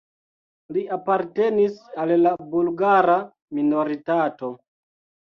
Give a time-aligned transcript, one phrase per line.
[0.75, 3.17] Li apartenis al la bulgara
[3.59, 4.51] minoritato.